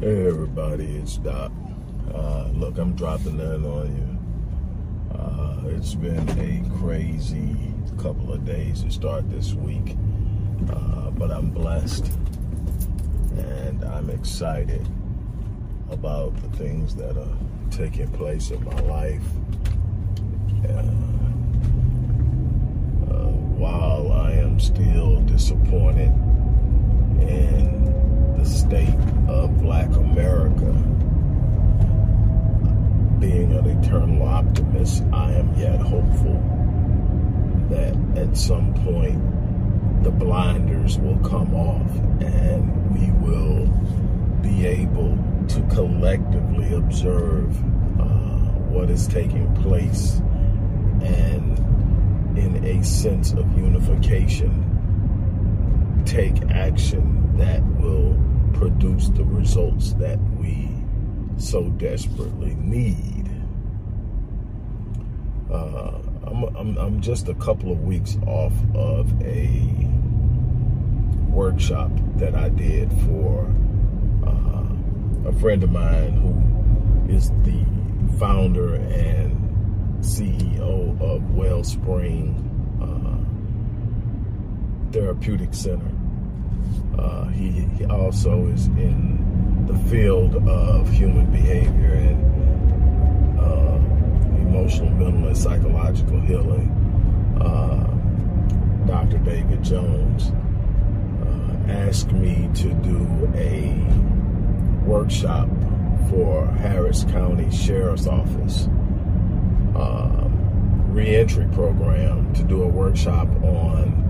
[0.00, 1.52] Hey everybody, it's Doc.
[2.14, 5.14] Uh, look, I'm dropping in on you.
[5.14, 9.98] Uh, it's been a crazy couple of days to start this week,
[10.72, 12.06] uh, but I'm blessed
[13.36, 14.88] and I'm excited
[15.90, 17.36] about the things that are
[17.70, 19.28] taking place in my life.
[20.66, 20.82] Uh,
[23.60, 26.14] while I am still disappointed
[27.20, 27.99] in
[28.40, 28.94] the state
[29.28, 30.72] of black America.
[33.20, 36.40] Being an eternal optimist, I am yet hopeful
[37.68, 39.20] that at some point
[40.02, 41.90] the blinders will come off
[42.22, 43.66] and we will
[44.40, 45.18] be able
[45.48, 47.54] to collectively observe
[48.00, 48.04] uh,
[48.72, 50.16] what is taking place
[51.02, 51.58] and
[52.38, 54.66] in a sense of unification
[56.06, 58.16] take action that will
[58.54, 60.68] produce the results that we
[61.38, 63.28] so desperately need.
[65.50, 69.88] Uh, I'm, I'm, I'm just a couple of weeks off of a
[71.28, 73.46] workshop that I did for
[74.26, 77.64] uh, a friend of mine who is the
[78.18, 82.34] founder and CEO of Wellspring
[82.82, 83.16] uh,
[84.92, 85.90] Therapeutic Center.
[86.98, 93.76] Uh, he, he, also is in the field of human behavior and uh,
[94.42, 96.68] emotional, mental, and psychological healing.
[97.40, 97.86] Uh,
[98.86, 99.18] Dr.
[99.18, 100.32] David Jones
[101.22, 103.74] uh, asked me to do a
[104.84, 105.48] workshop
[106.10, 108.66] for Harris County Sheriff's Office
[109.76, 114.09] um, reentry program to do a workshop on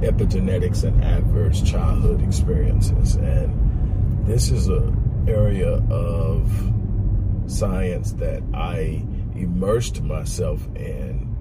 [0.00, 3.16] epigenetics and adverse childhood experiences.
[3.16, 6.50] And this is an area of
[7.46, 11.36] science that I immersed myself in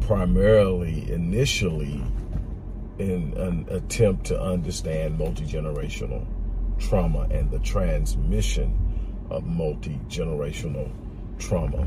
[0.00, 2.02] primarily initially
[2.98, 6.26] in an attempt to understand multi-generational
[6.78, 10.90] trauma and the transmission of multi-generational
[11.38, 11.84] trauma.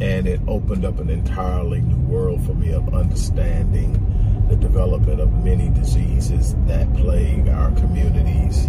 [0.00, 4.21] And it opened up an entirely new world for me of understanding
[4.52, 8.68] the development of many diseases that plague our communities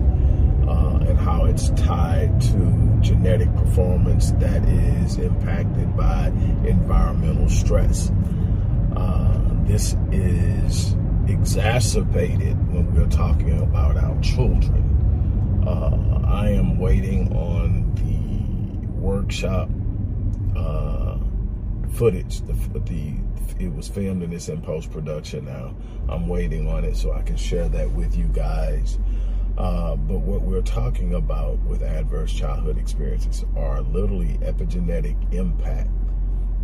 [0.66, 6.27] uh, and how it's tied to genetic performance that is impacted by
[6.66, 8.13] environmental stress.
[8.95, 10.95] Uh, this is
[11.27, 15.63] exacerbated when we're talking about our children.
[15.67, 19.67] Uh, I am waiting on the workshop
[20.55, 20.93] uh,
[21.94, 23.14] footage, the, the
[23.59, 25.76] it was filmed and it's in post production now.
[26.09, 29.00] I'm waiting on it so I can share that with you guys.
[29.58, 35.90] Uh, but what we're talking about with adverse childhood experiences are literally epigenetic impact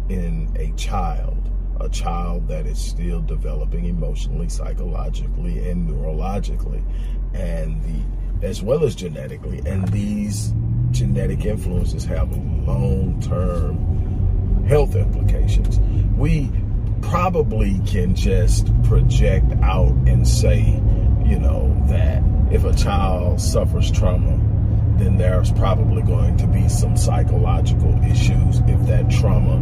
[0.10, 6.84] in a child, a child that is still developing emotionally, psychologically, and neurologically,
[7.34, 9.62] and the as well as genetically.
[9.66, 10.54] And these
[10.92, 12.36] genetic influences have
[12.66, 13.99] long-term
[14.70, 15.80] health implications.
[16.16, 16.52] We
[17.02, 20.60] probably can just project out and say,
[21.26, 24.38] you know, that if a child suffers trauma,
[25.00, 29.58] then there's probably going to be some psychological issues if that trauma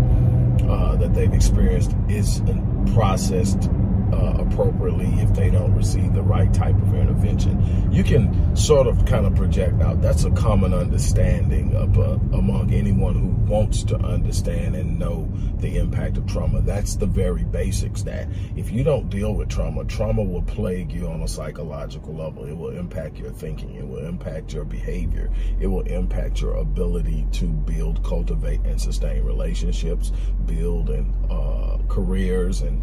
[0.70, 3.70] uh, that they've experienced isn't processed
[4.12, 7.92] uh, appropriately if they don't receive the right type of intervention.
[7.92, 10.02] You can sort of kind of project out.
[10.02, 15.28] That's a common understanding of, uh, among anyone who wants to understand and know
[15.58, 16.62] the impact of trauma.
[16.62, 21.08] That's the very basics that if you don't deal with trauma, trauma will plague you
[21.08, 22.46] on a psychological level.
[22.46, 23.76] It will impact your thinking.
[23.76, 25.30] It will impact your behavior.
[25.60, 30.12] It will impact your ability to build, cultivate, and sustain relationships,
[30.46, 32.82] build and uh, careers and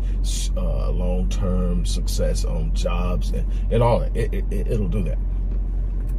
[0.56, 1.43] uh, long-term
[1.84, 4.16] success on jobs and, and all that.
[4.16, 5.18] It, it, it'll do that.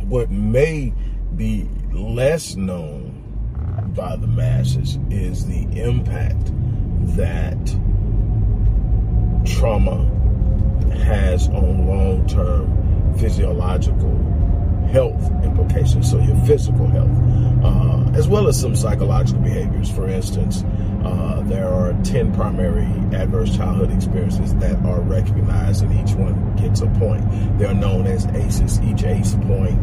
[0.06, 0.94] What may
[1.36, 3.22] be less known
[3.96, 6.52] by the masses is the impact
[7.16, 7.58] that
[9.46, 10.12] trauma
[10.98, 14.16] has on long-term physiological
[14.92, 17.10] health implications, so your physical health,
[17.64, 19.90] uh, as well as some psychological behaviors.
[19.90, 20.64] For instance,
[21.06, 26.82] uh, there are 10 primary adverse childhood experiences that are recognized, and each one gets
[26.82, 27.24] a point.
[27.60, 28.82] They're known as ACEs.
[28.82, 29.78] Each ACE point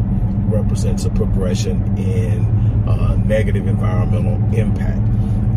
[0.52, 2.44] represents a progression in
[2.88, 4.98] uh, negative environmental impact.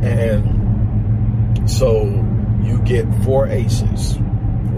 [0.04, 2.04] And so
[2.64, 4.20] you get four ACEs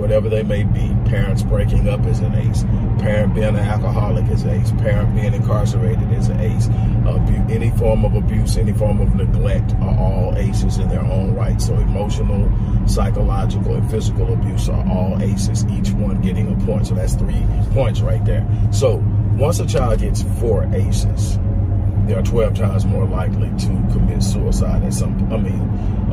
[0.08, 0.96] whatever they may be.
[1.10, 2.64] Parents breaking up is an ace.
[2.98, 4.72] Parent being an alcoholic is an ace.
[4.72, 6.70] Parent being incarcerated is an ace.
[7.06, 7.18] Uh,
[7.50, 11.62] any form of abuse, any form of neglect are all aces in their own right.
[11.62, 12.50] So emotional,
[12.88, 16.88] psychological, and physical abuse are all aces, each one getting a point.
[16.88, 18.48] So that's three points right there.
[18.72, 19.04] So
[19.36, 21.38] once a child gets four aces,
[22.06, 25.60] they are 12 times more likely to commit suicide at some, I mean,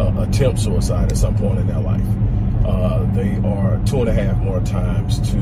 [0.01, 2.03] uh, attempt suicide at some point in their life.
[2.65, 5.39] Uh, they are two and a half more times to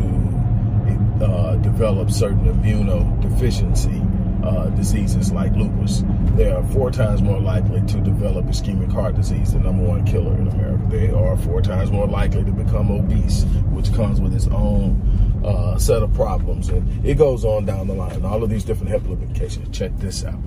[1.25, 4.01] uh, develop certain immunodeficiency
[4.45, 6.03] uh, diseases like lupus.
[6.35, 10.35] They are four times more likely to develop ischemic heart disease, the number one killer
[10.35, 10.85] in America.
[10.89, 15.01] They are four times more likely to become obese, which comes with its own
[15.45, 16.71] uh, set of problems.
[16.71, 18.25] And it goes on down the line.
[18.25, 19.77] All of these different health implications.
[19.77, 20.41] Check this out.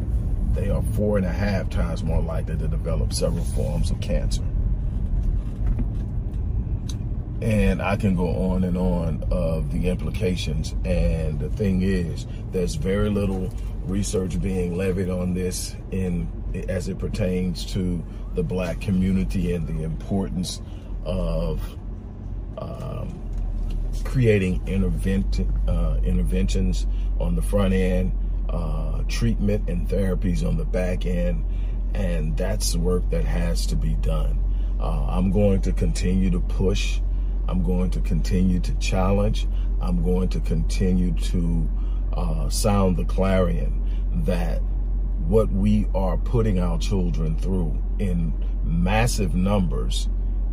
[0.54, 4.44] They are four and a half times more likely to develop several forms of cancer.
[7.42, 10.74] And I can go on and on of the implications.
[10.86, 13.52] And the thing is, there's very little
[13.84, 16.28] research being levied on this in
[16.70, 18.04] as it pertains to
[18.34, 20.62] the black community and the importance
[21.04, 21.62] of
[22.58, 23.22] um,
[24.04, 26.88] creating intervent, uh, interventions
[27.20, 28.12] on the front end,
[28.50, 31.46] uh, treatment and therapies on the back end,
[31.94, 34.42] and that's work that has to be done.
[34.80, 37.00] Uh, I'm going to continue to push
[37.48, 39.48] I'm going to continue to challenge.
[39.82, 41.70] I'm going to continue to
[42.14, 43.82] uh, sound the clarion
[44.26, 44.62] that
[45.28, 48.34] what we are putting our children through in
[48.64, 50.08] massive numbers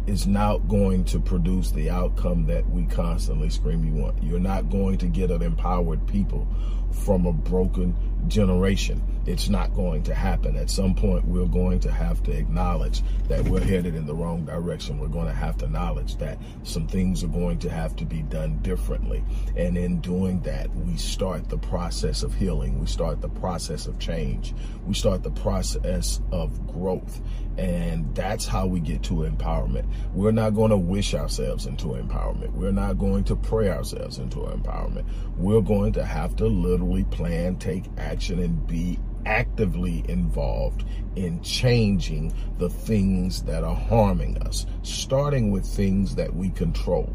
[0.07, 4.21] is not going to produce the outcome that we constantly scream you want.
[4.23, 6.49] You're not going to get an empowered people
[6.91, 7.95] from a broken
[8.29, 9.03] generation.
[9.27, 10.57] It's not going to happen.
[10.57, 14.45] At some point, we're going to have to acknowledge that we're headed in the wrong
[14.45, 14.99] direction.
[14.99, 18.23] We're going to have to acknowledge that some things are going to have to be
[18.23, 19.23] done differently.
[19.57, 22.81] And in doing that, we start the process of healing.
[22.81, 24.55] We start the process of change.
[24.87, 27.21] We start the process of growth.
[27.59, 29.87] And that's how we get to empowerment.
[30.15, 32.53] We're not going to wish ourselves into empowerment.
[32.53, 35.05] We're not going to pray ourselves into empowerment.
[35.37, 40.85] We're going to have to literally plan, take action, and be actively involved
[41.17, 47.13] in changing the things that are harming us, starting with things that we control.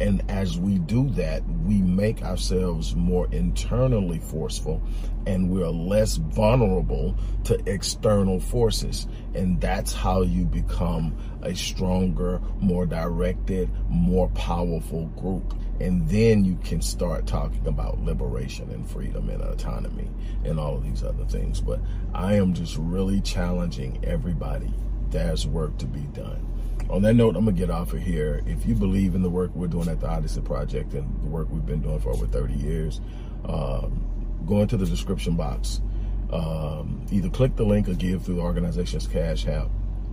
[0.00, 4.82] And as we do that, we make ourselves more internally forceful
[5.26, 9.06] and we're less vulnerable to external forces.
[9.34, 15.54] And that's how you become a stronger, more directed, more powerful group.
[15.80, 20.10] And then you can start talking about liberation and freedom and autonomy
[20.44, 21.60] and all of these other things.
[21.60, 21.80] But
[22.14, 24.72] I am just really challenging everybody.
[25.10, 26.52] There's work to be done
[26.92, 28.42] on that note, I'm gonna get off of here.
[28.46, 31.48] If you believe in the work we're doing at the Odyssey Project and the work
[31.50, 33.00] we've been doing for over 30 years,
[33.46, 34.04] um,
[34.46, 35.80] go into the description box.
[36.32, 39.68] Um, either click the link or give through the organization's Cash App.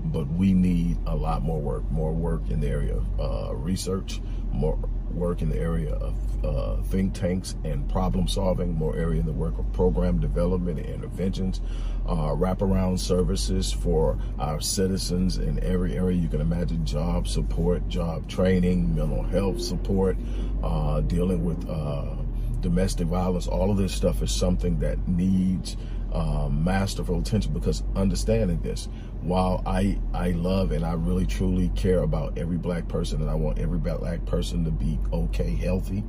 [0.06, 4.22] But we need a lot more work, more work in the area of uh, research,
[4.52, 4.78] more
[5.12, 9.34] work in the area of uh, think tanks and problem solving, more area in the
[9.34, 11.60] work of program development and interventions,
[12.08, 18.28] uh, wraparound services for our citizens in every area you can imagine, job support, job
[18.30, 20.16] training, mental health support,
[20.64, 22.16] uh, dealing with uh,
[22.62, 23.48] domestic violence.
[23.48, 25.76] All of this stuff is something that needs
[26.12, 28.88] uh, masterful attention because understanding this,
[29.22, 33.36] while I I love and I really truly care about every black person and I
[33.36, 36.04] want every black person to be okay, healthy,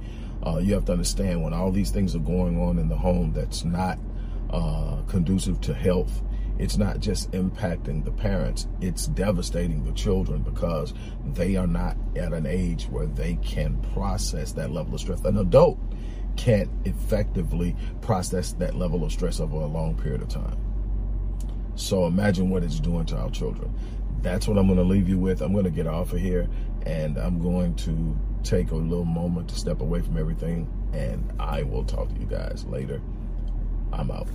[0.47, 3.33] uh, you have to understand when all these things are going on in the home
[3.33, 3.99] that's not
[4.51, 6.23] uh, conducive to health.
[6.59, 10.93] It's not just impacting the parents, it's devastating the children because
[11.25, 15.25] they are not at an age where they can process that level of stress.
[15.25, 15.79] An adult
[16.37, 20.57] can't effectively process that level of stress over a long period of time.
[21.75, 23.73] So imagine what it's doing to our children.
[24.23, 25.41] That's what I'm going to leave you with.
[25.41, 26.49] I'm going to get off of here
[26.85, 31.63] and I'm going to take a little moment to step away from everything and I
[31.63, 33.01] will talk to you guys later.
[33.93, 34.29] I'm out.